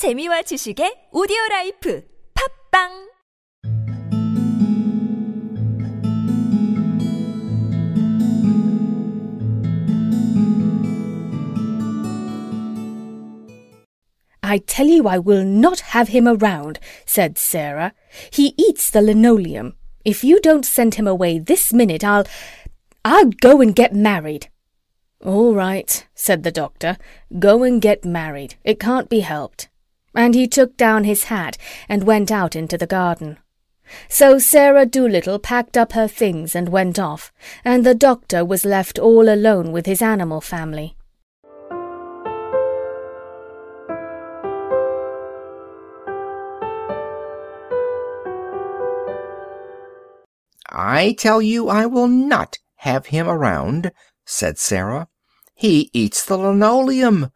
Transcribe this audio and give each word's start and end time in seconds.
재미와 0.00 0.40
지식의 0.48 1.10
오디오 1.12 1.36
라이프 1.50 2.02
팟빵 2.32 3.10
I 14.40 14.58
tell 14.60 14.88
you 14.88 15.06
I 15.06 15.18
will 15.18 15.44
not 15.44 15.92
have 15.92 16.08
him 16.08 16.26
around, 16.26 16.80
said 17.04 17.36
Sarah. 17.36 17.92
He 18.32 18.54
eats 18.56 18.88
the 18.88 19.02
linoleum. 19.02 19.74
If 20.06 20.24
you 20.24 20.40
don't 20.40 20.64
send 20.64 20.94
him 20.94 21.06
away 21.06 21.38
this 21.38 21.74
minute, 21.74 22.02
I'll. 22.02 22.24
I'll 23.04 23.28
go 23.28 23.60
and 23.60 23.76
get 23.76 23.92
married. 23.92 24.48
All 25.22 25.52
right, 25.54 25.92
said 26.14 26.42
the 26.42 26.50
doctor. 26.50 26.96
Go 27.38 27.62
and 27.64 27.82
get 27.82 28.06
married. 28.06 28.54
It 28.64 28.80
can't 28.80 29.10
be 29.10 29.20
helped. 29.20 29.69
And 30.14 30.34
he 30.34 30.48
took 30.48 30.76
down 30.76 31.04
his 31.04 31.24
hat 31.24 31.56
and 31.88 32.04
went 32.04 32.30
out 32.30 32.56
into 32.56 32.76
the 32.76 32.86
garden. 32.86 33.38
So 34.08 34.38
Sarah 34.38 34.86
Dolittle 34.86 35.38
packed 35.38 35.76
up 35.76 35.92
her 35.92 36.08
things 36.08 36.54
and 36.54 36.68
went 36.68 36.98
off, 36.98 37.32
and 37.64 37.84
the 37.84 37.94
doctor 37.94 38.44
was 38.44 38.64
left 38.64 38.98
all 38.98 39.28
alone 39.28 39.72
with 39.72 39.86
his 39.86 40.02
animal 40.02 40.40
family. 40.40 40.96
I 50.72 51.14
tell 51.18 51.42
you 51.42 51.68
I 51.68 51.86
will 51.86 52.08
not 52.08 52.58
have 52.76 53.06
him 53.06 53.28
around, 53.28 53.92
said 54.24 54.56
Sarah. 54.58 55.08
He 55.54 55.90
eats 55.92 56.24
the 56.24 56.38
linoleum. 56.38 57.32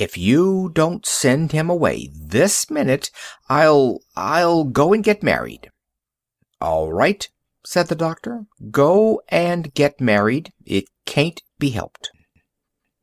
If 0.00 0.16
you 0.16 0.70
don't 0.72 1.04
send 1.04 1.50
him 1.50 1.68
away 1.68 2.08
this 2.14 2.70
minute, 2.70 3.10
I'll 3.48 3.98
I'll 4.14 4.62
go 4.62 4.92
and 4.92 5.02
get 5.02 5.24
married. 5.24 5.72
All 6.60 6.92
right, 6.92 7.28
said 7.64 7.88
the 7.88 7.96
doctor. 7.96 8.44
Go 8.70 9.20
and 9.28 9.74
get 9.74 10.00
married. 10.00 10.52
It 10.64 10.84
can't 11.04 11.42
be 11.58 11.70
helped. 11.70 12.10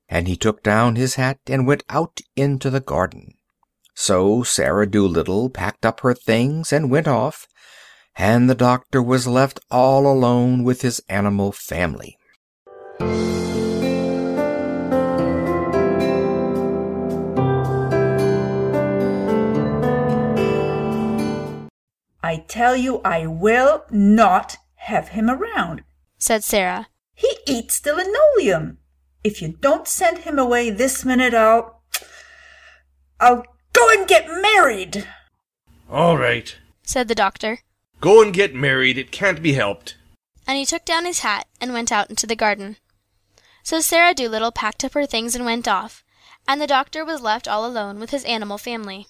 And 0.08 0.30
he 0.30 0.38
took 0.38 0.64
down 0.64 0.96
his 0.96 1.16
hat 1.16 1.40
and 1.48 1.68
went 1.68 1.84
out 1.90 2.22
into 2.38 2.70
the 2.70 2.80
garden. 2.80 3.34
So 3.94 4.44
Sarah 4.44 4.90
Dolittle 4.90 5.50
packed 5.50 5.86
up 5.86 6.00
her 6.00 6.14
things 6.14 6.72
and 6.72 6.90
went 6.90 7.10
off, 7.10 7.46
and 8.16 8.50
the 8.50 8.56
doctor 8.56 9.04
was 9.04 9.28
left 9.28 9.60
all 9.70 10.08
alone 10.08 10.64
with 10.64 10.82
his 10.82 11.02
animal 11.10 11.52
family. 11.52 12.18
I 22.26 22.38
tell 22.48 22.76
you 22.76 23.02
I 23.06 23.28
will 23.28 23.86
not 23.92 24.58
have 24.78 25.10
him 25.10 25.30
around. 25.30 25.84
said 26.18 26.44
Sarah. 26.44 26.88
He 27.14 27.38
eats 27.46 27.80
the 27.80 27.94
linoleum. 27.94 28.80
If 29.24 29.44
you 29.44 29.50
don't 29.50 29.88
send 29.88 30.18
him 30.20 30.40
away 30.40 30.72
this 30.72 31.06
minute, 31.06 31.36
I'll. 31.36 31.84
I'll 33.20 33.46
go 33.74 33.90
and 33.92 34.08
get 34.08 34.28
married. 34.42 35.08
All 35.88 36.18
right. 36.18 36.56
said 36.82 37.10
the 37.10 37.14
doctor. 37.14 37.60
Go 38.02 38.24
and 38.24 38.34
get 38.34 38.56
married. 38.56 38.98
It 38.98 39.12
can't 39.12 39.44
be 39.44 39.54
helped. 39.54 39.96
And 40.48 40.58
he 40.58 40.66
took 40.66 40.84
down 40.84 41.06
his 41.06 41.20
hat 41.20 41.46
and 41.62 41.74
went 41.74 41.92
out 41.92 42.10
into 42.10 42.26
the 42.26 42.36
garden. 42.36 42.78
So 43.62 43.82
Sarah 43.82 44.16
Dolittle 44.16 44.52
packed 44.52 44.84
up 44.84 44.94
her 44.94 45.06
things 45.06 45.36
and 45.36 45.46
went 45.46 45.68
off, 45.68 46.04
and 46.48 46.60
the 46.60 46.66
doctor 46.66 47.06
was 47.06 47.22
left 47.22 47.48
all 47.48 47.68
alone 47.68 48.00
with 48.00 48.10
his 48.10 48.26
animal 48.26 48.58
family. 48.58 49.06